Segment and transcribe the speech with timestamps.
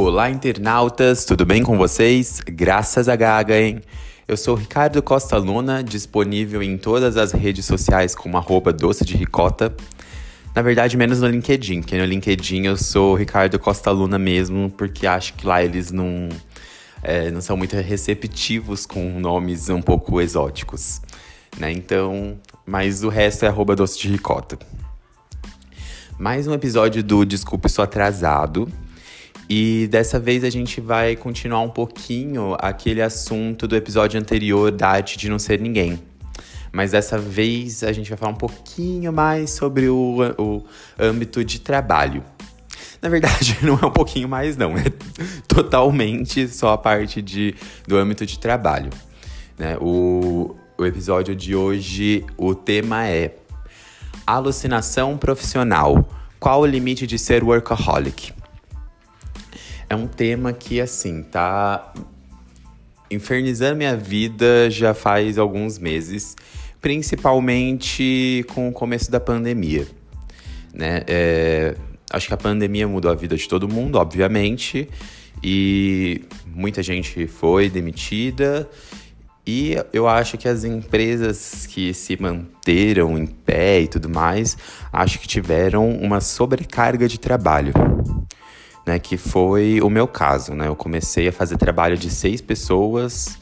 [0.00, 2.40] Olá, internautas, tudo bem com vocês?
[2.46, 3.82] Graças a Gaga, hein?
[4.28, 9.16] Eu sou Ricardo Costa Luna, disponível em todas as redes sociais como arroba doce de
[9.16, 9.74] ricota.
[10.54, 15.04] Na verdade, menos no LinkedIn, porque no LinkedIn eu sou Ricardo Costa Luna mesmo, porque
[15.04, 16.28] acho que lá eles não,
[17.02, 21.02] é, não são muito receptivos com nomes um pouco exóticos.
[21.58, 21.72] Né?
[21.72, 24.56] Então, mas o resto é arroba doce de ricota.
[26.16, 28.68] Mais um episódio do Desculpe Sou Atrasado,
[29.48, 34.88] e dessa vez a gente vai continuar um pouquinho aquele assunto do episódio anterior da
[34.88, 35.98] arte de não ser ninguém.
[36.70, 40.64] Mas dessa vez a gente vai falar um pouquinho mais sobre o, o
[40.98, 42.22] âmbito de trabalho.
[43.00, 44.76] Na verdade, não é um pouquinho mais, não.
[44.76, 44.84] É
[45.48, 47.54] totalmente só a parte de,
[47.86, 48.90] do âmbito de trabalho.
[49.58, 49.78] Né?
[49.80, 53.34] O, o episódio de hoje, o tema é
[54.26, 56.06] alucinação profissional.
[56.38, 58.32] Qual o limite de ser workaholic?
[59.88, 61.92] É um tema que, assim, tá
[63.10, 66.36] infernizando minha vida já faz alguns meses,
[66.80, 69.86] principalmente com o começo da pandemia.
[70.74, 71.02] Né?
[71.06, 71.74] É,
[72.10, 74.88] acho que a pandemia mudou a vida de todo mundo, obviamente,
[75.42, 78.68] e muita gente foi demitida.
[79.46, 84.58] E eu acho que as empresas que se manteram em pé e tudo mais,
[84.92, 87.72] acho que tiveram uma sobrecarga de trabalho
[88.88, 88.98] né?
[88.98, 90.66] Que foi o meu caso, né?
[90.66, 93.38] Eu comecei a fazer trabalho de seis pessoas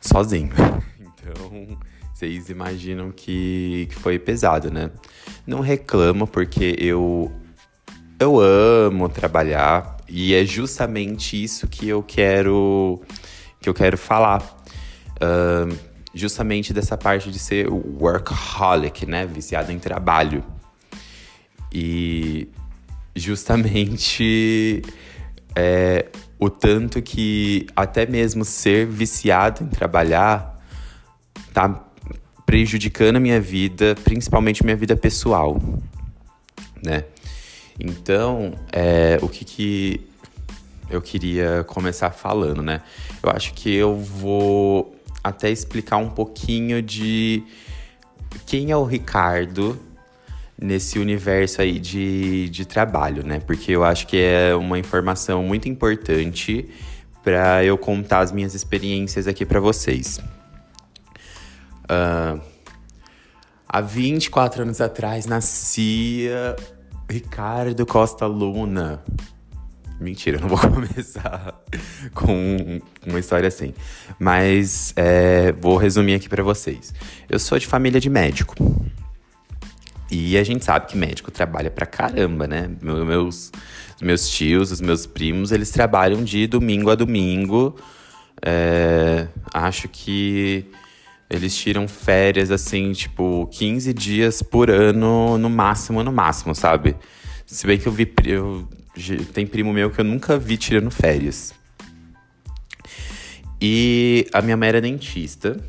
[0.00, 0.52] sozinho.
[1.28, 1.76] Então,
[2.14, 4.92] vocês imaginam que, que foi pesado, né?
[5.44, 7.32] Não reclamo, porque eu,
[8.20, 13.02] eu amo trabalhar e é justamente isso que eu quero,
[13.60, 14.40] que eu quero falar.
[15.16, 15.76] Uh,
[16.14, 19.26] justamente dessa parte de ser workaholic, né?
[19.26, 20.44] Viciado em trabalho.
[21.72, 22.48] E
[23.16, 24.82] justamente
[25.56, 26.06] é,
[26.38, 30.62] o tanto que até mesmo ser viciado em trabalhar
[31.52, 31.82] tá
[32.44, 35.60] prejudicando a minha vida, principalmente minha vida pessoal,
[36.84, 37.04] né?
[37.80, 40.06] Então, é, o que, que
[40.88, 42.82] eu queria começar falando, né?
[43.22, 47.42] Eu acho que eu vou até explicar um pouquinho de
[48.46, 49.78] quem é o Ricardo
[50.58, 53.40] nesse universo aí de, de trabalho, né?
[53.40, 56.68] Porque eu acho que é uma informação muito importante
[57.22, 60.18] para eu contar as minhas experiências aqui para vocês.
[61.84, 62.40] Uh,
[63.68, 66.56] há 24 anos atrás nascia
[67.08, 69.02] Ricardo Costa Luna.
[70.00, 71.54] Mentira, eu não vou começar
[72.14, 73.72] com uma história assim.
[74.18, 76.92] Mas é, vou resumir aqui para vocês.
[77.28, 78.54] Eu sou de família de médico.
[80.18, 82.70] E a gente sabe que médico trabalha pra caramba, né?
[82.80, 83.52] Meus,
[84.00, 87.76] meus tios, os meus primos, eles trabalham de domingo a domingo.
[88.40, 90.64] É, acho que
[91.28, 96.96] eles tiram férias, assim, tipo, 15 dias por ano, no máximo, no máximo, sabe?
[97.44, 98.10] Se bem que eu vi.
[98.24, 98.66] Eu,
[99.34, 101.52] tem primo meu que eu nunca vi tirando férias.
[103.60, 105.60] E a minha mãe era dentista.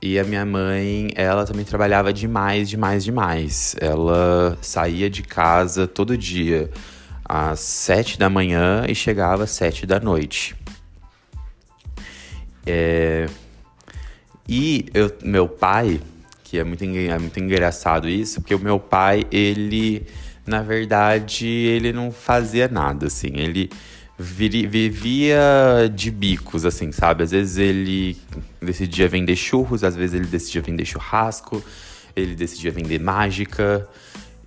[0.00, 3.74] E a minha mãe, ela também trabalhava demais, demais, demais.
[3.80, 6.70] Ela saía de casa todo dia
[7.24, 10.54] às sete da manhã e chegava às sete da noite.
[12.64, 13.26] É...
[14.48, 16.00] E eu, meu pai,
[16.44, 20.06] que é muito, é muito engraçado isso, porque o meu pai, ele,
[20.46, 23.32] na verdade, ele não fazia nada, assim.
[23.34, 23.68] Ele
[24.18, 25.38] vivia
[25.94, 27.22] de bicos, assim, sabe?
[27.22, 28.16] Às vezes ele
[28.60, 31.62] decidia vender churros, às vezes ele decidia vender churrasco,
[32.16, 33.88] ele decidia vender mágica.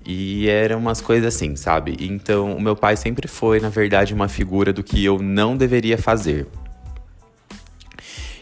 [0.06, 1.96] E eram umas coisas assim, sabe?
[2.00, 5.98] Então, o meu pai sempre foi, na verdade, uma figura do que eu não deveria
[5.98, 6.48] fazer.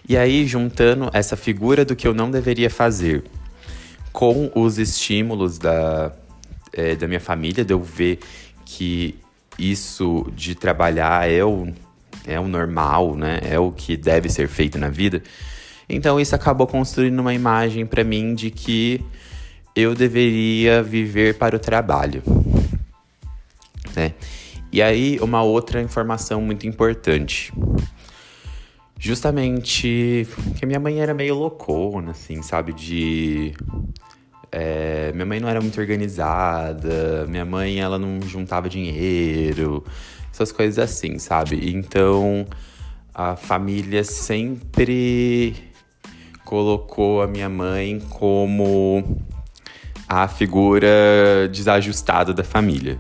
[0.08, 3.24] E aí, juntando essa figura do que eu não deveria fazer
[4.12, 6.12] com os estímulos da,
[6.74, 8.20] é, da minha família, de eu ver
[8.66, 9.20] que
[9.60, 11.68] isso de trabalhar é o,
[12.26, 13.40] é o normal, né?
[13.44, 15.22] É o que deve ser feito na vida.
[15.90, 19.04] Então isso acabou construindo uma imagem para mim de que
[19.76, 22.24] eu deveria viver para o trabalho,
[23.96, 24.14] né?
[24.72, 27.52] E aí uma outra informação muito importante.
[29.00, 30.28] Justamente
[30.58, 32.74] que minha mãe era meio loucona, assim, sabe?
[32.74, 33.54] De
[34.52, 39.84] é, minha mãe não era muito organizada, minha mãe ela não juntava dinheiro,
[40.32, 41.72] essas coisas assim, sabe?
[41.72, 42.48] Então
[43.14, 45.56] a família sempre
[46.46, 49.22] colocou a minha mãe como
[50.08, 52.98] a figura desajustada da família.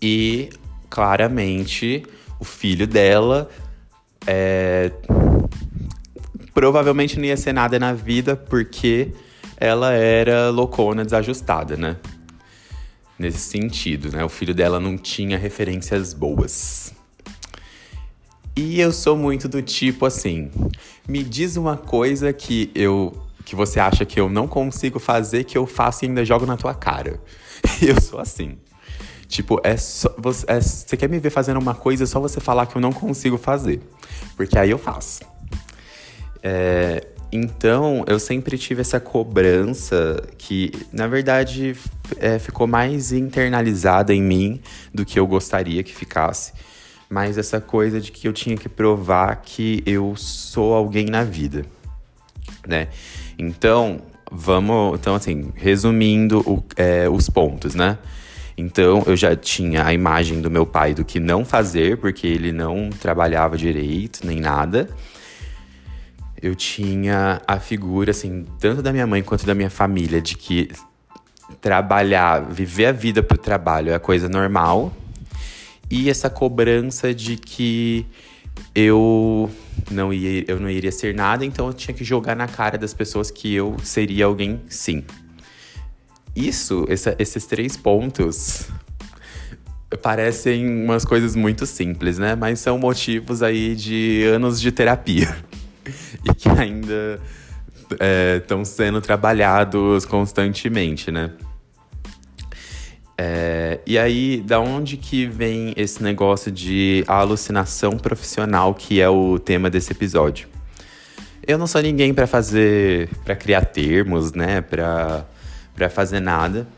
[0.00, 0.50] E
[0.90, 2.04] claramente
[2.40, 3.48] o filho dela
[4.26, 4.90] é,
[6.52, 9.12] provavelmente não ia ser nada na vida porque
[9.62, 11.96] ela era loucona, desajustada, né?
[13.16, 14.24] Nesse sentido, né?
[14.24, 16.92] O filho dela não tinha referências boas.
[18.56, 20.50] E eu sou muito do tipo assim,
[21.08, 23.12] me diz uma coisa que eu
[23.44, 26.56] que você acha que eu não consigo fazer, que eu faço e ainda jogo na
[26.56, 27.20] tua cara.
[27.82, 28.56] Eu sou assim.
[29.26, 32.38] Tipo, é só, você, é, você quer me ver fazendo uma coisa, é só você
[32.38, 33.80] falar que eu não consigo fazer.
[34.36, 35.22] Porque aí eu faço.
[36.40, 41.74] É, então, eu sempre tive essa cobrança que, na verdade,
[42.18, 44.60] é, ficou mais internalizada em mim
[44.92, 46.52] do que eu gostaria que ficasse.
[47.08, 51.64] Mas essa coisa de que eu tinha que provar que eu sou alguém na vida,
[52.68, 52.88] né?
[53.38, 54.98] Então, vamos.
[55.00, 57.96] Então, assim, resumindo o, é, os pontos, né?
[58.58, 62.52] Então, eu já tinha a imagem do meu pai do que não fazer, porque ele
[62.52, 64.86] não trabalhava direito nem nada
[66.42, 70.68] eu tinha a figura, assim, tanto da minha mãe quanto da minha família, de que
[71.60, 74.92] trabalhar, viver a vida pro trabalho é coisa normal.
[75.88, 78.04] E essa cobrança de que
[78.74, 79.48] eu
[79.90, 82.92] não, ia, eu não iria ser nada, então eu tinha que jogar na cara das
[82.92, 85.04] pessoas que eu seria alguém sim.
[86.34, 88.68] Isso, essa, esses três pontos
[90.02, 92.34] parecem umas coisas muito simples, né?
[92.34, 95.36] Mas são motivos aí de anos de terapia.
[96.24, 97.20] e que ainda
[98.38, 101.32] estão é, sendo trabalhados constantemente, né?
[103.16, 109.38] É, e aí, da onde que vem esse negócio de alucinação profissional, que é o
[109.38, 110.48] tema desse episódio?
[111.46, 115.26] Eu não sou ninguém para fazer, para criar termos, né, para
[115.74, 116.68] para fazer nada,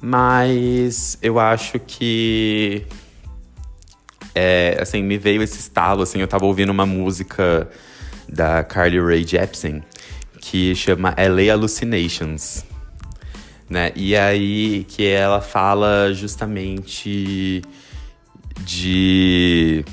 [0.00, 2.86] mas eu acho que
[4.34, 7.68] é, assim, me veio esse estalo, assim, eu tava ouvindo uma música
[8.28, 9.82] da Carly Rae Jepsen,
[10.40, 12.64] que chama LA Hallucinations.
[13.68, 13.92] Né?
[13.96, 17.62] E aí que ela fala justamente
[18.64, 19.84] de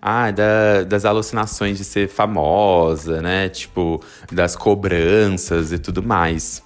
[0.00, 3.48] ah, da, das alucinações de ser famosa, né?
[3.48, 4.02] Tipo,
[4.32, 6.62] das cobranças e tudo mais.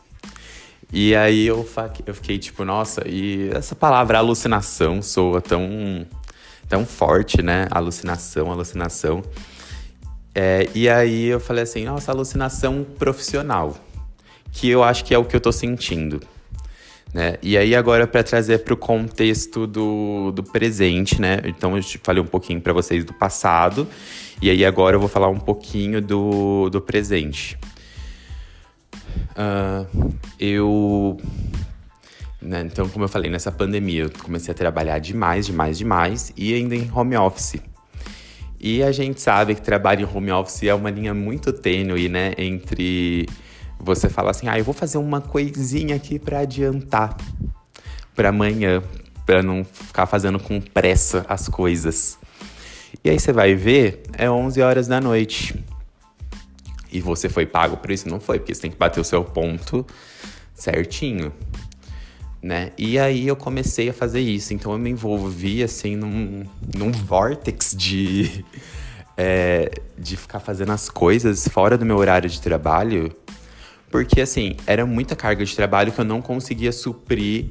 [0.92, 1.68] E aí eu,
[2.06, 6.06] eu fiquei tipo, nossa, e essa palavra alucinação soa tão,
[6.68, 7.66] tão forte, né?
[7.70, 9.22] Alucinação, alucinação.
[10.38, 13.74] É, e aí eu falei assim, nossa, alucinação profissional,
[14.52, 16.20] que eu acho que é o que eu tô sentindo.
[17.14, 17.38] Né?
[17.42, 21.40] E aí agora para trazer para o contexto do, do presente, né?
[21.46, 23.88] Então eu falei um pouquinho para vocês do passado
[24.42, 27.58] e aí agora eu vou falar um pouquinho do, do presente.
[29.30, 31.16] Uh, eu,
[32.42, 36.52] né, então como eu falei nessa pandemia eu comecei a trabalhar demais, demais, demais e
[36.52, 37.58] ainda em home office.
[38.68, 42.32] E a gente sabe que trabalho em home office é uma linha muito tênue, né?
[42.36, 43.28] Entre
[43.78, 47.16] você falar assim, ah, eu vou fazer uma coisinha aqui para adiantar
[48.12, 48.82] para amanhã,
[49.24, 52.18] para não ficar fazendo com pressa as coisas.
[53.04, 55.64] E aí você vai ver, é 11 horas da noite.
[56.90, 58.08] E você foi pago por isso?
[58.08, 59.86] Não foi, porque você tem que bater o seu ponto
[60.56, 61.32] certinho
[62.46, 62.70] né?
[62.78, 64.54] E aí eu comecei a fazer isso.
[64.54, 68.44] Então eu me envolvi, assim, num, num vortex de,
[69.18, 73.12] é, de ficar fazendo as coisas fora do meu horário de trabalho.
[73.90, 77.50] Porque, assim, era muita carga de trabalho que eu não conseguia suprir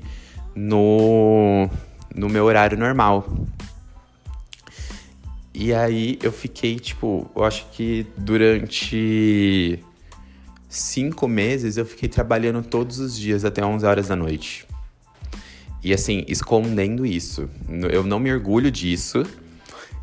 [0.55, 1.69] no,
[2.15, 3.27] no meu horário normal.
[5.53, 9.79] E aí eu fiquei, tipo, eu acho que durante
[10.69, 14.67] cinco meses eu fiquei trabalhando todos os dias até 11 horas da noite.
[15.85, 17.47] E assim, escondendo isso.
[17.91, 19.23] Eu não me orgulho disso.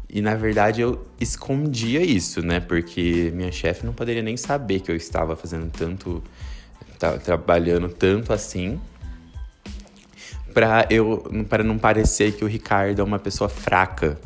[0.08, 2.60] E na verdade eu escondia isso, né?
[2.60, 6.22] Porque minha chefe não poderia nem saber que eu estava fazendo tanto.
[7.24, 8.80] trabalhando tanto assim.
[10.54, 14.20] Pra, eu, para não parecer que o Ricardo é uma pessoa fraca.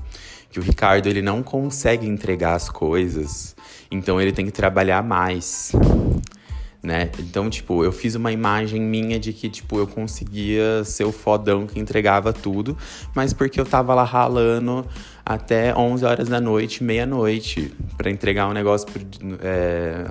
[0.50, 3.56] Que o Ricardo ele não consegue entregar as coisas.
[3.90, 5.72] Então ele tem que trabalhar mais
[6.87, 7.11] né?
[7.19, 11.66] Então, tipo, eu fiz uma imagem minha de que, tipo, eu conseguia ser o fodão
[11.66, 12.78] que entregava tudo,
[13.12, 14.87] mas porque eu tava lá ralando
[15.25, 18.87] até 11 horas da noite, meia-noite, para entregar um negócio.
[19.43, 20.07] É...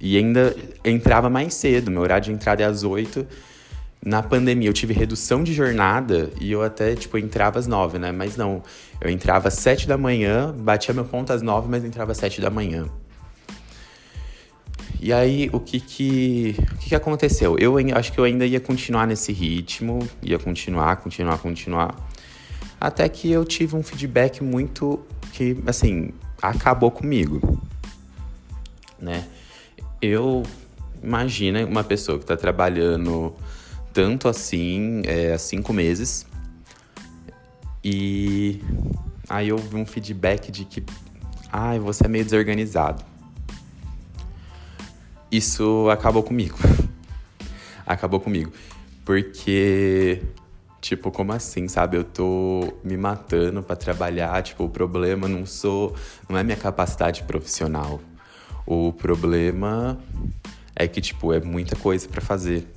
[0.00, 3.26] E ainda entrava mais cedo, meu horário de entrada é às 8.
[4.04, 8.12] Na pandemia eu tive redução de jornada e eu até, tipo, entrava às 9, né?
[8.12, 8.62] Mas não,
[9.00, 12.40] eu entrava às 7 da manhã, batia meu ponto às 9, mas entrava às 7
[12.40, 12.86] da manhã.
[15.00, 17.56] E aí, o que que, o que, que aconteceu?
[17.58, 22.08] Eu acho que eu ainda ia continuar nesse ritmo, ia continuar, continuar, continuar.
[22.80, 25.00] Até que eu tive um feedback muito
[25.32, 27.60] que, assim, acabou comigo,
[28.98, 29.24] né?
[30.00, 30.42] Eu
[31.02, 33.34] imagina uma pessoa que está trabalhando
[33.92, 36.26] tanto assim é, há cinco meses
[37.84, 38.60] e
[39.28, 40.84] aí eu vi um feedback de que,
[41.50, 43.11] ai, você é meio desorganizado.
[45.32, 46.58] Isso acabou comigo.
[47.86, 48.52] acabou comigo.
[49.02, 50.22] Porque,
[50.78, 51.96] tipo, como assim, sabe?
[51.96, 55.96] Eu tô me matando para trabalhar, tipo, o problema não sou,
[56.28, 57.98] não é minha capacidade profissional.
[58.66, 59.98] O problema
[60.76, 62.68] é que, tipo, é muita coisa para fazer.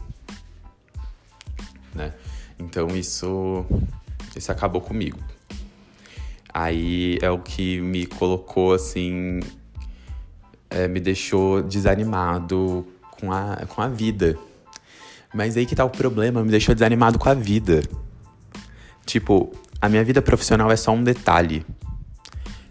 [1.94, 2.14] Né?
[2.58, 3.66] Então isso
[4.34, 5.20] isso acabou comigo.
[6.54, 9.42] Aí é o que me colocou assim,
[10.70, 14.38] é, me deixou desanimado com a, com a vida.
[15.34, 17.82] Mas aí que tá o problema, me deixou desanimado com a vida.
[19.06, 21.66] Tipo, a minha vida profissional é só um detalhe.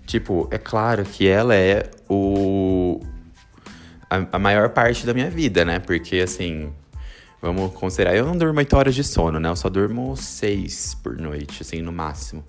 [0.06, 3.00] Tipo, é claro que ela é o.
[4.08, 5.78] A, a maior parte da minha vida, né?
[5.78, 6.72] Porque assim,
[7.40, 8.16] vamos considerar.
[8.16, 9.48] Eu não durmo 8 horas de sono, né?
[9.48, 12.44] Eu só durmo 6 por noite, assim, no máximo.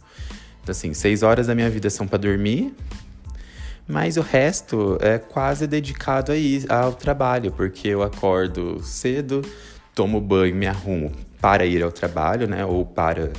[0.61, 2.73] Então, assim, 6 horas da minha vida são para dormir.
[3.87, 9.43] Mas o resto é quase dedicado aí ao trabalho, porque eu acordo cedo,
[9.93, 12.65] tomo banho, me arrumo para ir ao trabalho, né?
[12.65, 13.31] Ou para.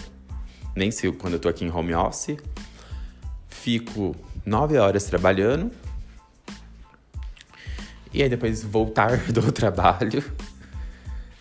[0.75, 2.37] Nem sei quando eu tô aqui em home office.
[3.49, 5.73] Fico nove horas trabalhando.
[8.15, 10.23] E aí depois voltar do trabalho,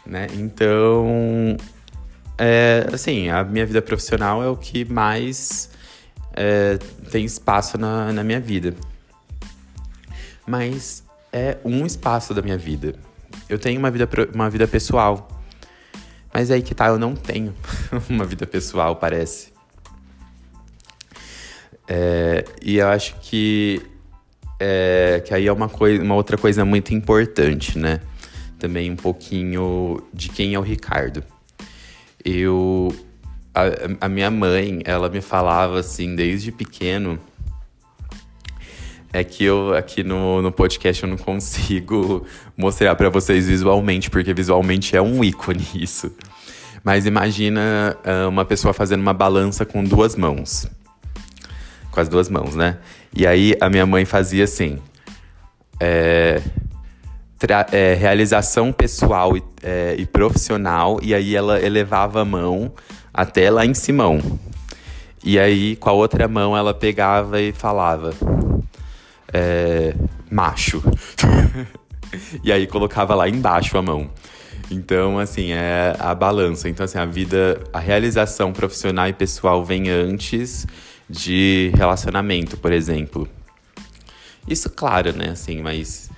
[0.04, 0.28] né?
[0.34, 1.56] Então,
[2.38, 5.70] é, assim, a minha vida profissional é o que mais
[6.34, 6.78] é,
[7.12, 8.74] tem espaço na, na minha vida.
[10.46, 12.96] Mas é um espaço da minha vida.
[13.50, 15.28] Eu tenho uma vida, uma vida pessoal.
[16.34, 17.54] Mas é aí que tá, eu não tenho
[18.10, 19.54] uma vida pessoal, parece.
[21.88, 23.82] É, e eu acho que,
[24.60, 28.02] é, que aí é uma, coisa, uma outra coisa muito importante, né?
[28.60, 31.24] Também um pouquinho de quem é o Ricardo.
[32.24, 32.94] Eu.
[33.54, 37.18] A, a minha mãe, ela me falava assim, desde pequeno
[39.16, 42.26] é que eu aqui no, no podcast eu não consigo
[42.58, 46.14] mostrar para vocês visualmente, porque visualmente é um ícone isso.
[46.84, 50.68] Mas imagina uh, uma pessoa fazendo uma balança com duas mãos.
[51.92, 52.78] Com as duas mãos, né?
[53.16, 54.80] E aí a minha mãe fazia assim.
[55.80, 56.42] É,
[57.72, 62.74] é, realização pessoal e, é, e profissional, e aí ela elevava a mão
[63.14, 64.20] até lá em Simão.
[65.24, 68.14] E aí, com a outra mão, ela pegava e falava:
[69.36, 69.94] é,
[70.32, 70.82] macho.
[72.42, 74.10] e aí colocava lá embaixo a mão.
[74.72, 76.70] Então, assim, é a balança.
[76.70, 80.66] Então, assim, a vida, a realização profissional e pessoal vem antes
[81.10, 83.28] de relacionamento, por exemplo.
[84.48, 85.30] Isso, claro, né?
[85.32, 86.10] Assim, mas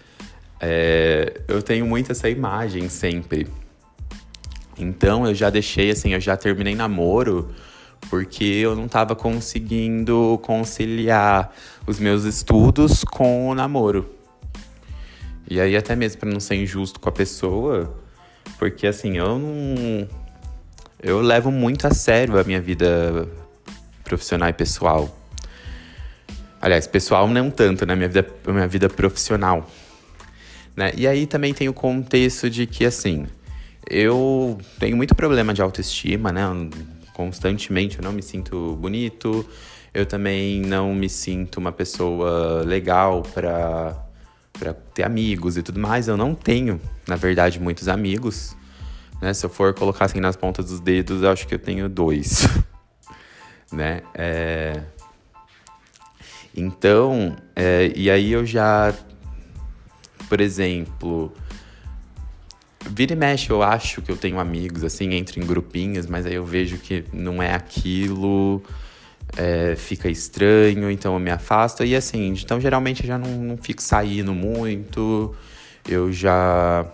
[0.62, 3.48] é, eu tenho muito essa imagem sempre.
[4.78, 7.50] Então, eu já deixei, assim, eu já terminei namoro
[8.10, 11.54] porque eu não estava conseguindo conciliar
[11.86, 14.10] os meus estudos com o namoro.
[15.50, 17.94] E aí até mesmo para não ser injusto com a pessoa,
[18.58, 20.08] porque assim, eu não
[21.02, 23.28] eu levo muito a sério a minha vida
[24.04, 25.16] profissional e pessoal.
[26.60, 27.96] Aliás, pessoal não tanto, né?
[27.96, 29.70] Minha vida, minha vida profissional.
[30.76, 30.92] Né?
[30.96, 33.28] E aí também tem o contexto de que, assim,
[33.90, 36.42] eu tenho muito problema de autoestima, né?
[37.18, 39.44] Constantemente, eu não me sinto bonito,
[39.92, 44.04] eu também não me sinto uma pessoa legal para
[44.54, 46.08] para ter amigos e tudo mais.
[46.08, 48.56] Eu não tenho, na verdade, muitos amigos.
[49.22, 49.32] Né?
[49.34, 52.48] Se eu for colocar assim nas pontas dos dedos, eu acho que eu tenho dois.
[53.72, 54.02] né?
[54.16, 54.82] É...
[56.56, 57.92] Então, é...
[57.96, 58.96] e aí eu já,
[60.28, 61.32] por exemplo,
[62.90, 66.36] Vira e mexe, eu acho que eu tenho amigos, assim, entro em grupinhos, mas aí
[66.36, 68.64] eu vejo que não é aquilo,
[69.36, 71.84] é, fica estranho, então eu me afasto.
[71.84, 75.36] E assim, então geralmente eu já não, não fico saindo muito,
[75.88, 76.86] eu já.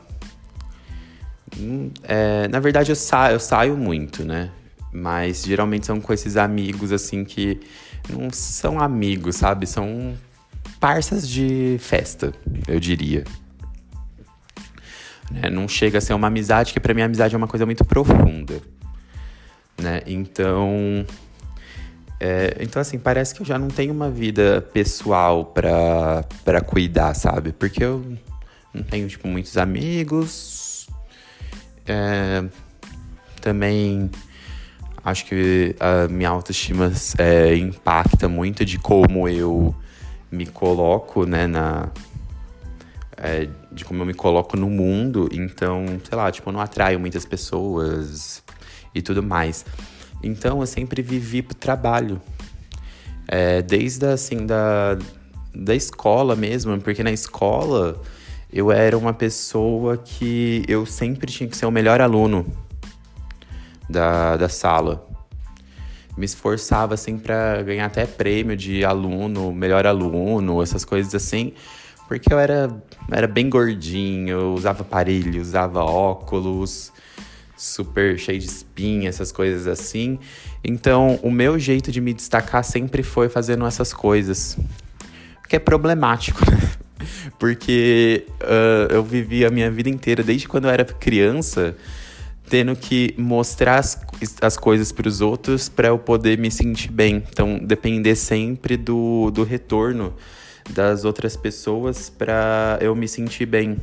[1.57, 4.49] Hum, é, na verdade, eu, sa eu saio muito, né?
[4.91, 7.59] Mas geralmente são com esses amigos, assim, que
[8.09, 9.65] não são amigos, sabe?
[9.67, 10.15] São
[10.79, 12.33] parças de festa,
[12.67, 13.23] eu diria.
[15.33, 15.49] Né?
[15.49, 17.83] Não chega a ser uma amizade, que para mim a amizade é uma coisa muito
[17.83, 18.61] profunda.
[19.81, 20.01] Né?
[20.05, 21.05] Então.
[22.19, 27.13] É, então, assim, parece que eu já não tenho uma vida pessoal pra, pra cuidar,
[27.15, 27.51] sabe?
[27.51, 28.17] Porque eu
[28.73, 30.87] não tenho, tipo, muitos amigos.
[31.85, 32.45] É,
[33.41, 34.09] também
[35.05, 39.75] Acho que a minha autoestima é, impacta muito de como eu
[40.31, 41.89] me coloco, né, na...
[43.25, 45.29] É, de como eu me coloco no mundo.
[45.31, 48.43] Então, sei lá, tipo, eu não atraio muitas pessoas
[48.93, 49.65] e tudo mais.
[50.21, 52.21] Então, eu sempre vivi pro trabalho.
[53.25, 54.97] É, desde, assim, da,
[55.55, 56.77] da escola mesmo.
[56.81, 58.01] Porque na escola,
[58.51, 62.45] eu era uma pessoa que eu sempre tinha que ser o melhor aluno
[63.89, 65.07] da, da sala.
[66.17, 71.53] Me esforçava, assim, para ganhar até prêmio de aluno, melhor aluno, essas coisas assim.
[72.07, 72.69] Porque eu era,
[73.11, 76.91] era bem gordinho, usava aparelho, usava óculos,
[77.55, 80.19] super cheio de espinha, essas coisas assim.
[80.63, 84.57] Então, o meu jeito de me destacar sempre foi fazendo essas coisas.
[85.47, 86.59] Que é problemático, né?
[87.39, 91.75] Porque uh, eu vivi a minha vida inteira, desde quando eu era criança,
[92.49, 93.99] tendo que mostrar as,
[94.41, 97.23] as coisas para os outros para eu poder me sentir bem.
[97.29, 100.13] Então, depender sempre do, do retorno
[100.69, 103.77] das outras pessoas para eu me sentir bem.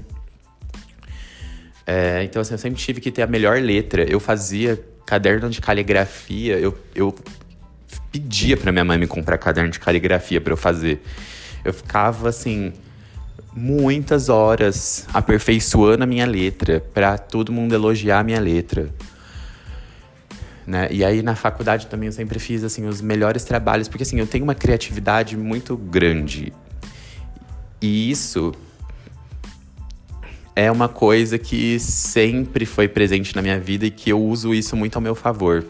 [1.87, 4.05] É, então, assim, eu sempre tive que ter a melhor letra.
[4.09, 7.13] Eu fazia caderno de caligrafia, eu, eu
[8.13, 11.03] pedia para minha mãe me comprar caderno de caligrafia para eu fazer.
[11.65, 12.73] Eu ficava assim
[13.53, 18.89] muitas horas aperfeiçoando a minha letra para todo mundo elogiar a minha letra.
[20.67, 20.89] Né?
[20.91, 24.27] E aí na faculdade também eu sempre fiz assim os melhores trabalhos, porque assim, eu
[24.27, 26.53] tenho uma criatividade muito grande.
[27.81, 28.53] E isso
[30.55, 34.77] é uma coisa que sempre foi presente na minha vida e que eu uso isso
[34.77, 35.65] muito ao meu favor.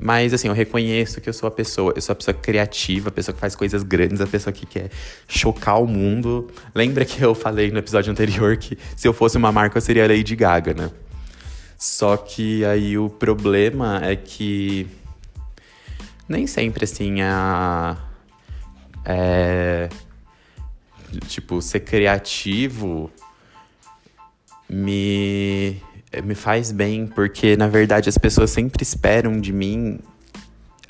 [0.00, 1.92] Mas, assim, eu reconheço que eu sou a pessoa.
[1.94, 4.90] Eu sou a pessoa criativa, a pessoa que faz coisas grandes, a pessoa que quer
[5.26, 6.48] chocar o mundo.
[6.72, 10.04] Lembra que eu falei no episódio anterior que se eu fosse uma marca, eu seria
[10.04, 10.90] a Lady Gaga, né?
[11.76, 14.86] Só que aí o problema é que
[16.28, 17.96] nem sempre, assim, a.
[19.04, 19.88] É.
[21.26, 23.10] Tipo, ser criativo
[24.68, 25.80] me
[26.24, 30.00] me faz bem, porque na verdade as pessoas sempre esperam de mim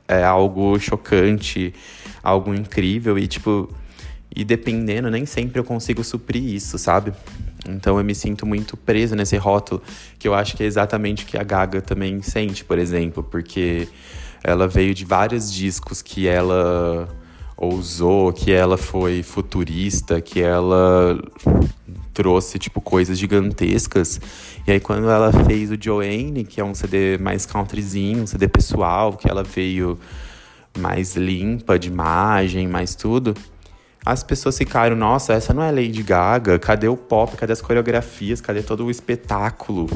[0.07, 1.75] é, algo chocante,
[2.23, 3.69] algo incrível e tipo,
[4.35, 7.13] e dependendo, nem sempre eu consigo suprir isso, sabe?
[7.69, 9.83] Então eu me sinto muito preso nesse rótulo,
[10.19, 13.89] que eu acho que é exatamente o que a Gaga também sente, por exemplo, porque
[14.43, 17.09] ela veio de vários discos que ela
[17.59, 21.21] ousou, que ela foi futurista, que ela
[22.15, 24.21] trouxe, tipo, coisas gigantescas.
[24.67, 28.47] E aí, quando ela fez o Joanne, que é um CD mais countryzinho, um CD
[28.47, 29.99] pessoal, que ela veio
[30.79, 33.35] mais limpa de imagem, mais tudo,
[34.07, 38.41] as pessoas ficaram, nossa, essa não é Lady Gaga, cadê o pop, cadê as coreografias,
[38.41, 39.89] cadê todo o espetáculo?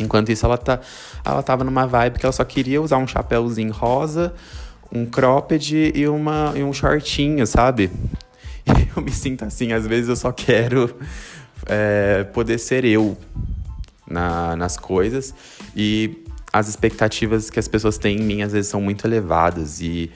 [0.00, 0.80] Enquanto isso, ela, tá,
[1.24, 4.34] ela tava numa vibe que ela só queria usar um chapéuzinho rosa,
[4.92, 7.90] um cropped e, uma, e um shortinho, sabe?
[8.96, 10.94] eu me sinto assim, às vezes eu só quero
[11.66, 13.16] é, poder ser eu
[14.08, 15.34] na, nas coisas
[15.74, 20.10] e as expectativas que as pessoas têm em mim às vezes são muito elevadas e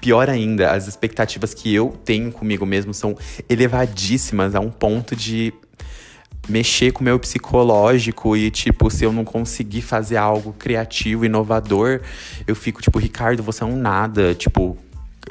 [0.00, 3.16] pior ainda, as expectativas que eu tenho comigo mesmo são
[3.48, 5.52] elevadíssimas a um ponto de
[6.48, 12.00] mexer com o meu psicológico e, tipo, se eu não conseguir fazer algo criativo, inovador,
[12.46, 14.76] eu fico, tipo, Ricardo, você é um nada, tipo,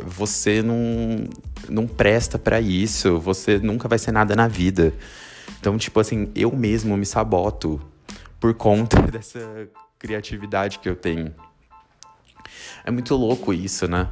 [0.03, 1.27] você não,
[1.69, 4.93] não presta para isso, você nunca vai ser nada na vida.
[5.59, 7.79] Então, tipo assim, eu mesmo me saboto
[8.39, 11.33] por conta dessa criatividade que eu tenho.
[12.83, 14.09] É muito louco isso, né?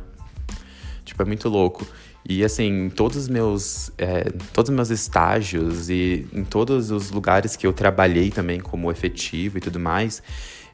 [1.03, 1.85] Tipo, é muito louco.
[2.27, 7.55] E assim, todos os meus, é, todos os meus estágios e em todos os lugares
[7.55, 10.21] que eu trabalhei também como efetivo e tudo mais,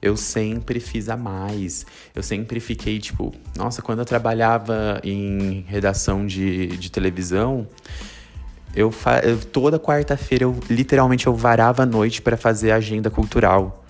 [0.01, 1.85] eu sempre fiz a mais.
[2.13, 7.67] Eu sempre fiquei, tipo, nossa, quando eu trabalhava em redação de, de televisão,
[8.75, 13.85] eu, eu toda quarta-feira eu literalmente eu varava a noite para fazer agenda cultural.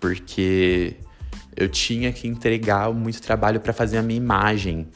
[0.00, 0.96] Porque
[1.56, 4.88] eu tinha que entregar muito trabalho para fazer a minha imagem,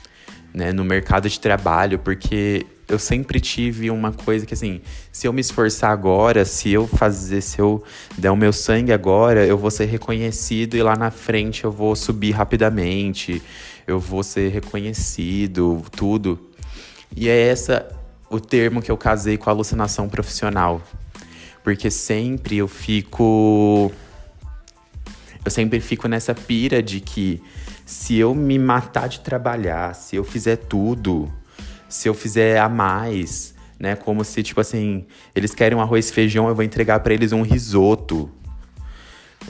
[0.52, 4.80] né, no mercado de trabalho, porque eu sempre tive uma coisa que assim,
[5.12, 7.82] se eu me esforçar agora, se eu fazer, se eu
[8.18, 11.94] der o meu sangue agora, eu vou ser reconhecido e lá na frente eu vou
[11.94, 13.40] subir rapidamente,
[13.86, 16.50] eu vou ser reconhecido, tudo.
[17.16, 17.88] E é essa
[18.28, 20.82] o termo que eu casei com a alucinação profissional.
[21.62, 23.92] Porque sempre eu fico
[25.44, 27.42] eu sempre fico nessa pira de que
[27.90, 31.28] se eu me matar de trabalhar, se eu fizer tudo,
[31.88, 33.96] se eu fizer a mais, né?
[33.96, 37.32] Como se, tipo assim, eles querem um arroz e feijão, eu vou entregar para eles
[37.32, 38.30] um risoto.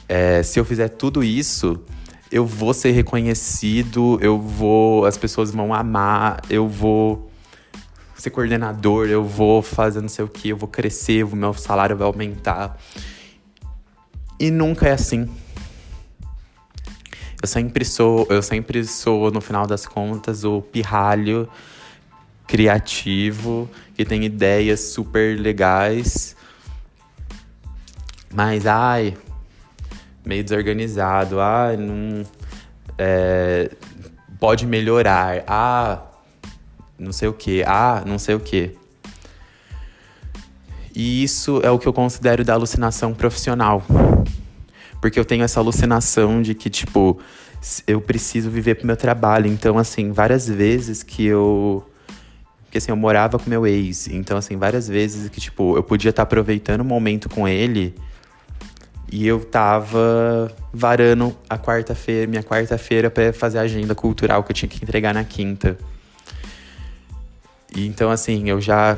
[0.09, 1.85] É, se eu fizer tudo isso,
[2.33, 7.31] eu vou ser reconhecido, eu vou, as pessoas vão amar, eu vou
[8.14, 11.94] ser coordenador, eu vou fazer não sei o que, eu vou crescer, o meu salário
[11.94, 12.81] vai aumentar.
[14.38, 15.29] E nunca é assim.
[17.42, 21.48] Eu sempre sou, eu sempre sou, no final das contas, o pirralho
[22.46, 26.37] criativo que tem ideias super legais.
[28.33, 29.16] Mas, ai,
[30.24, 31.40] meio desorganizado.
[31.40, 32.26] Ai, não.
[32.98, 33.70] É,
[34.38, 35.42] pode melhorar.
[35.46, 36.03] Ah,
[36.98, 37.62] não sei o que.
[37.64, 38.76] Ah, não sei o que.
[40.94, 43.83] E isso é o que eu considero da alucinação profissional.
[45.00, 47.18] Porque eu tenho essa alucinação de que, tipo,
[47.86, 49.46] eu preciso viver pro meu trabalho.
[49.46, 51.84] Então, assim, várias vezes que eu.
[52.64, 54.08] Porque assim, eu morava com meu ex.
[54.08, 57.94] Então, assim, várias vezes que, tipo, eu podia estar tá aproveitando o momento com ele.
[59.12, 64.54] E eu tava varando a quarta-feira, minha quarta-feira, para fazer a agenda cultural que eu
[64.54, 65.76] tinha que entregar na quinta.
[67.74, 68.96] E então, assim, eu já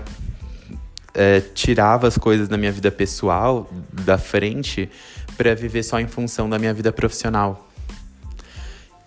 [1.15, 4.91] é, tirava as coisas da minha vida pessoal da frente
[5.43, 7.69] para viver só em função da minha vida profissional.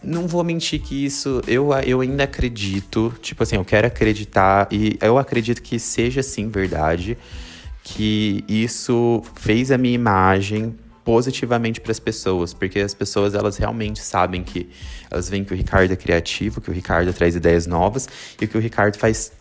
[0.03, 4.97] Não vou mentir que isso eu, eu ainda acredito, tipo assim, eu quero acreditar e
[5.01, 7.17] eu acredito que seja sim verdade,
[7.85, 14.01] que isso fez a minha imagem positivamente para as pessoas, porque as pessoas elas realmente
[14.01, 14.69] sabem que
[15.09, 18.09] elas veem que o Ricardo é criativo, que o Ricardo traz ideias novas
[18.41, 19.31] e que o Ricardo faz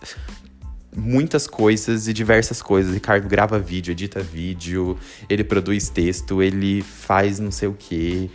[0.96, 2.94] muitas coisas e diversas coisas.
[2.94, 4.96] Ricardo grava vídeo, edita vídeo,
[5.28, 8.30] ele produz texto, ele faz não sei o que,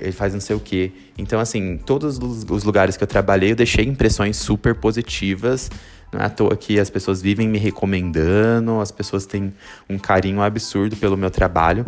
[0.00, 0.92] ele faz não sei o que.
[1.16, 5.70] Então, assim, todos os lugares que eu trabalhei, eu deixei impressões super positivas.
[6.12, 9.52] Não é à toa que as pessoas vivem me recomendando, as pessoas têm
[9.88, 11.86] um carinho absurdo pelo meu trabalho.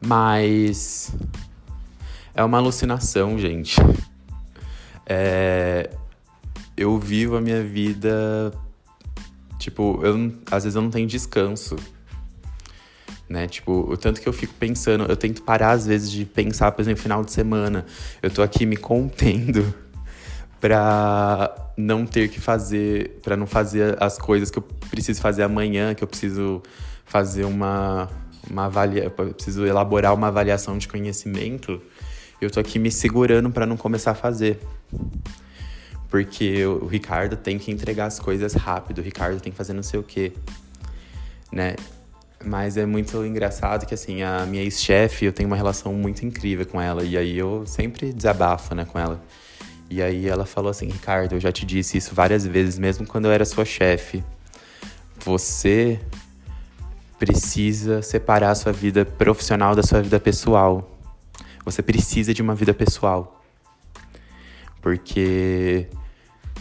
[0.00, 1.12] Mas
[2.34, 3.76] é uma alucinação, gente.
[5.06, 5.90] É,
[6.76, 8.52] eu vivo a minha vida.
[9.58, 11.76] Tipo, eu, às vezes eu não tenho descanso.
[13.28, 13.46] Né?
[13.46, 16.82] Tipo, o tanto que eu fico pensando, eu tento parar às vezes de pensar, por
[16.82, 17.86] exemplo, final de semana.
[18.22, 19.72] Eu tô aqui me contendo
[20.60, 25.94] pra não ter que fazer, para não fazer as coisas que eu preciso fazer amanhã,
[25.94, 26.62] que eu preciso
[27.06, 28.08] fazer uma,
[28.50, 31.80] uma avalia, eu preciso elaborar uma avaliação de conhecimento.
[32.40, 34.58] Eu tô aqui me segurando para não começar a fazer
[36.12, 39.82] porque o Ricardo tem que entregar as coisas rápido, o Ricardo tem que fazer não
[39.82, 40.34] sei o quê,
[41.50, 41.74] né?
[42.44, 46.66] Mas é muito engraçado que, assim, a minha ex-chefe, eu tenho uma relação muito incrível
[46.66, 49.24] com ela, e aí eu sempre desabafo, né, com ela.
[49.88, 53.24] E aí ela falou assim, Ricardo, eu já te disse isso várias vezes, mesmo quando
[53.24, 54.22] eu era sua chefe.
[55.24, 55.98] Você
[57.18, 60.94] precisa separar a sua vida profissional da sua vida pessoal.
[61.64, 63.42] Você precisa de uma vida pessoal.
[64.82, 65.88] Porque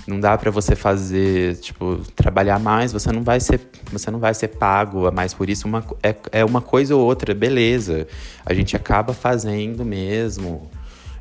[0.07, 3.61] não dá para você fazer, tipo, trabalhar mais, você não vai ser,
[3.91, 5.67] você não vai ser pago a mais por isso.
[5.67, 8.07] Uma, é, é uma coisa ou outra, beleza.
[8.45, 10.69] A gente acaba fazendo mesmo.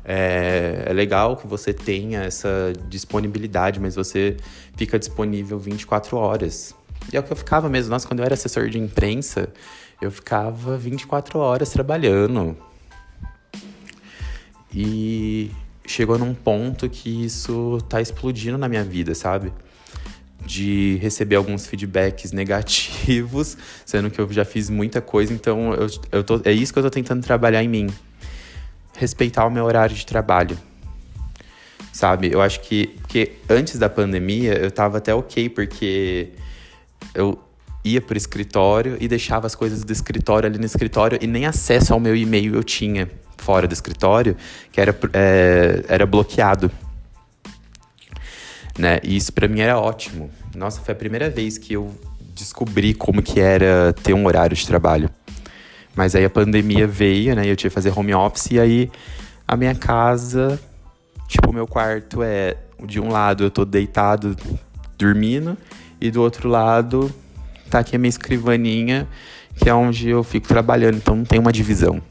[0.03, 4.35] É, é legal que você tenha essa disponibilidade, mas você
[4.75, 6.75] fica disponível 24 horas.
[7.11, 7.91] E é o que eu ficava mesmo.
[7.91, 9.49] Nossa, quando eu era assessor de imprensa,
[10.01, 12.57] eu ficava 24 horas trabalhando.
[14.73, 15.51] E
[15.91, 19.51] chegou num ponto que isso tá explodindo na minha vida, sabe?
[20.45, 26.23] De receber alguns feedbacks negativos, sendo que eu já fiz muita coisa, então eu, eu
[26.23, 27.89] tô, é isso que eu tô tentando trabalhar em mim.
[28.95, 30.57] Respeitar o meu horário de trabalho.
[31.91, 32.31] Sabe?
[32.31, 32.87] Eu acho que.
[33.01, 36.29] Porque antes da pandemia eu tava até ok, porque
[37.13, 37.37] eu
[37.83, 41.93] ia pro escritório e deixava as coisas do escritório ali no escritório e nem acesso
[41.93, 43.09] ao meu e-mail eu tinha
[43.41, 44.35] fora do escritório
[44.71, 46.71] que era, é, era bloqueado.
[48.77, 48.99] Né?
[49.03, 50.29] E isso para mim era ótimo.
[50.55, 51.93] Nossa, foi a primeira vez que eu
[52.33, 55.09] descobri como que era ter um horário de trabalho.
[55.95, 57.41] Mas aí a pandemia veio, né?
[57.45, 58.91] Eu tive que fazer home office e aí
[59.47, 60.59] a minha casa,
[61.27, 64.35] tipo, o meu quarto é de um lado eu tô deitado
[64.97, 65.57] dormindo
[65.99, 67.13] e do outro lado
[67.69, 69.07] tá aqui a minha escrivaninha,
[69.55, 72.01] que é onde eu fico trabalhando, então não tem uma divisão.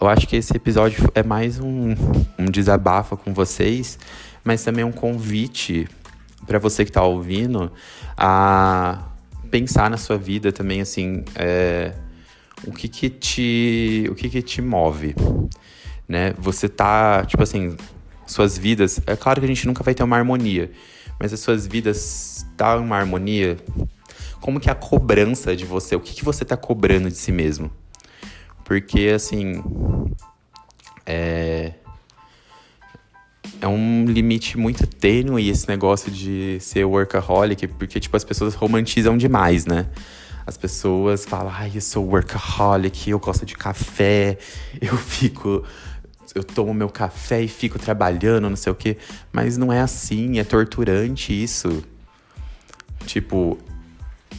[0.00, 1.94] Eu acho que esse episódio é mais um,
[2.38, 3.98] um desabafo com vocês,
[4.42, 5.86] mas também um convite
[6.46, 7.70] para você que está ouvindo
[8.16, 9.10] a
[9.50, 11.92] pensar na sua vida também, assim, é,
[12.66, 15.14] o que que te, o que que te move,
[16.08, 16.32] né?
[16.38, 17.76] Você tá, tipo assim,
[18.26, 20.70] suas vidas, é claro que a gente nunca vai ter uma harmonia,
[21.18, 23.58] mas as suas vidas tá uma harmonia?
[24.40, 25.94] Como que é a cobrança de você?
[25.94, 27.70] O que que você tá cobrando de si mesmo?
[28.70, 29.60] Porque, assim,
[31.04, 31.72] É,
[33.60, 39.18] é um limite muito tênue esse negócio de ser workaholic, porque, tipo, as pessoas romantizam
[39.18, 39.88] demais, né?
[40.46, 44.38] As pessoas falam, ai, eu sou workaholic, eu gosto de café,
[44.80, 45.64] eu fico.
[46.32, 48.96] Eu tomo meu café e fico trabalhando, não sei o quê.
[49.32, 51.82] Mas não é assim, é torturante isso.
[53.04, 53.58] Tipo,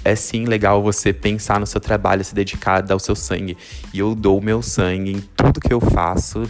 [0.03, 3.57] é sim legal você pensar no seu trabalho, se dedicar, dar o seu sangue.
[3.93, 6.49] E eu dou o meu sangue em tudo que eu faço.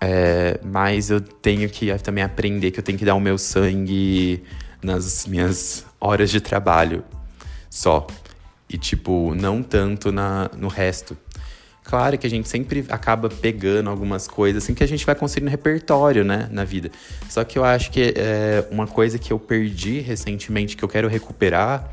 [0.00, 4.42] É, mas eu tenho que também aprender que eu tenho que dar o meu sangue
[4.82, 7.04] nas minhas horas de trabalho
[7.70, 8.06] só.
[8.68, 11.16] E, tipo, não tanto na, no resto.
[11.84, 15.50] Claro que a gente sempre acaba pegando algumas coisas assim que a gente vai conseguindo
[15.50, 16.90] repertório, né, na vida.
[17.28, 21.08] Só que eu acho que é uma coisa que eu perdi recentemente que eu quero
[21.08, 21.92] recuperar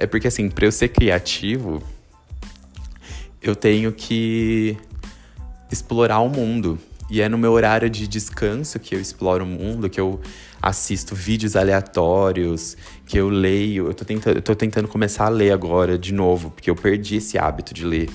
[0.00, 1.82] é porque assim, para eu ser criativo,
[3.42, 4.76] eu tenho que
[5.70, 6.78] explorar o mundo.
[7.10, 10.18] E é no meu horário de descanso que eu exploro o mundo, que eu
[10.62, 13.88] assisto vídeos aleatórios, que eu leio.
[13.88, 17.16] Eu tô tentando, eu tô tentando começar a ler agora de novo, porque eu perdi
[17.16, 18.08] esse hábito de ler.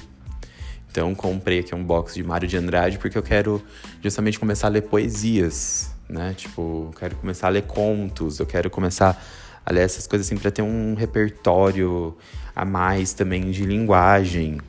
[0.89, 3.62] Então comprei aqui um box de Mário de Andrade porque eu quero
[4.02, 6.34] justamente começar a ler poesias, né?
[6.36, 9.21] Tipo, eu quero começar a ler contos, eu quero começar
[9.65, 12.15] a ler essas coisas assim para ter um repertório
[12.56, 14.60] a mais também de linguagem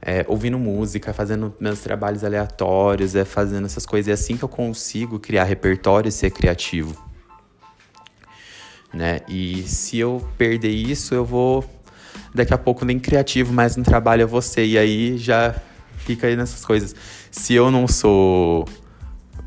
[0.00, 4.08] é, ouvindo música, fazendo meus trabalhos aleatórios, é fazendo essas coisas.
[4.08, 6.96] É assim que eu consigo criar repertório e ser criativo.
[8.92, 9.20] Né?
[9.28, 11.64] E se eu perder isso, eu vou
[12.34, 14.64] daqui a pouco nem criativo, mas no trabalho vou ser.
[14.64, 15.54] E aí já
[15.98, 16.94] fica aí nessas coisas.
[17.30, 18.66] Se eu não sou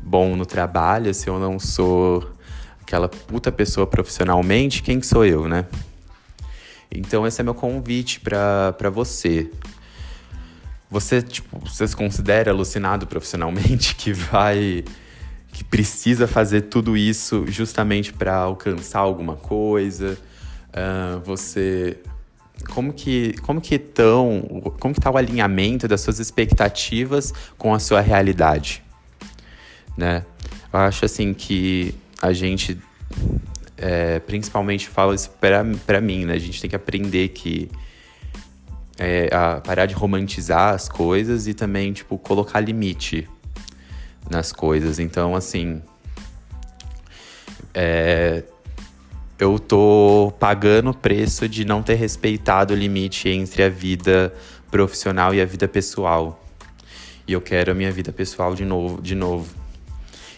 [0.02, 2.30] bom no trabalho, se eu não sou
[2.92, 5.64] aquela puta pessoa profissionalmente, quem que sou eu, né?
[6.90, 9.50] Então esse é meu convite para você.
[10.90, 14.84] Você, tipo, você se considera alucinado profissionalmente que vai
[15.54, 20.18] que precisa fazer tudo isso justamente para alcançar alguma coisa?
[20.68, 21.98] Uh, você
[22.68, 27.78] como que como que tão como que tá o alinhamento das suas expectativas com a
[27.78, 28.82] sua realidade,
[29.96, 30.26] né?
[30.70, 32.78] Eu acho assim que a gente
[33.76, 36.34] é, principalmente fala isso para mim, né?
[36.34, 37.68] A gente tem que aprender que
[38.96, 43.28] é, a parar de romantizar as coisas e também, tipo, colocar limite
[44.30, 45.00] nas coisas.
[45.00, 45.82] Então, assim.
[47.74, 48.44] É,
[49.38, 54.32] eu tô pagando o preço de não ter respeitado o limite entre a vida
[54.70, 56.44] profissional e a vida pessoal.
[57.26, 59.61] E eu quero a minha vida pessoal de novo, de novo.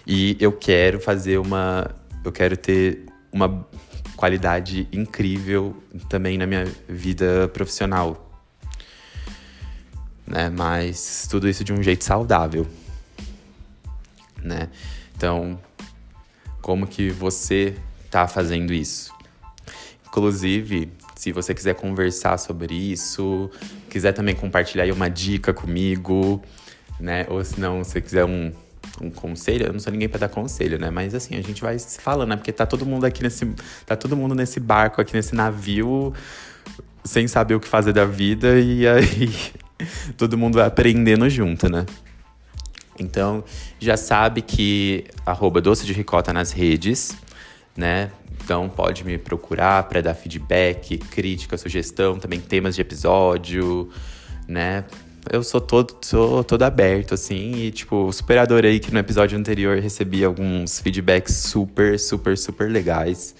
[0.07, 1.91] E eu quero fazer uma.
[2.25, 3.67] Eu quero ter uma
[4.17, 5.77] qualidade incrível
[6.09, 8.25] também na minha vida profissional
[10.27, 10.51] né?
[10.51, 12.67] Mas tudo isso de um jeito saudável,
[14.43, 14.69] né?
[15.17, 15.59] Então,
[16.61, 17.77] como que você
[18.11, 19.13] tá fazendo isso?
[20.07, 23.51] Inclusive, se você quiser conversar sobre isso,
[23.91, 26.43] quiser também compartilhar uma dica comigo,
[26.99, 27.27] né?
[27.29, 28.53] Ou se não, se quiser um,
[29.01, 30.91] um conselho, eu não sou ninguém para dar conselho, né?
[30.91, 32.37] Mas assim, a gente vai se falando, né?
[32.37, 33.47] Porque tá todo mundo aqui nesse.
[33.87, 36.13] Tá todo mundo nesse barco, aqui nesse navio,
[37.05, 39.35] sem saber o que fazer da vida, e aí
[40.17, 41.85] todo mundo vai aprendendo junto, né?
[42.99, 43.43] Então,
[43.81, 47.17] já sabe que arroba doce de ricota nas redes,
[47.77, 48.11] né?
[48.45, 53.91] Então pode me procurar para dar feedback, crítica, sugestão, também temas de episódio,
[54.47, 54.85] né?
[55.31, 59.79] Eu sou todo, sou todo aberto, assim, e tipo, super adorei que no episódio anterior
[59.79, 63.35] recebi alguns feedbacks super, super, super legais,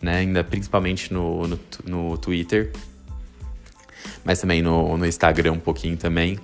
[0.00, 0.18] né?
[0.18, 2.70] Ainda principalmente no, no, no Twitter
[4.24, 6.38] mas também no, no Instagram um pouquinho também.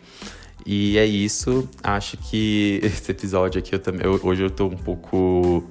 [0.66, 1.68] E é isso.
[1.82, 4.04] Acho que esse episódio aqui eu também.
[4.04, 5.64] Eu, hoje eu tô um pouco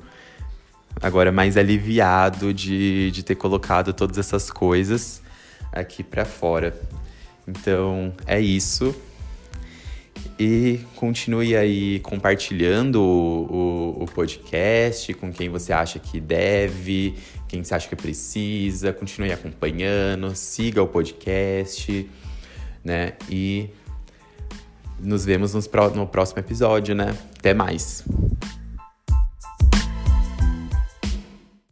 [1.02, 5.22] agora mais aliviado de, de ter colocado todas essas coisas
[5.72, 6.80] aqui para fora.
[7.48, 8.96] Então é isso.
[10.40, 17.16] E continue aí compartilhando o, o, o, podcast com quem você acha que deve,
[17.48, 18.94] quem você acha que precisa.
[18.94, 22.08] Continue acompanhando, siga o podcast,
[22.84, 23.14] né?
[23.28, 23.70] E
[25.00, 27.18] nos vemos nos, no próximo episódio, né?
[27.40, 28.04] Até mais!